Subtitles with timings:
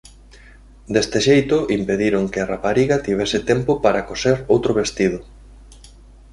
[0.93, 5.19] Deste xeito impediron que a rapariga tivese tempo para coser outro vestido.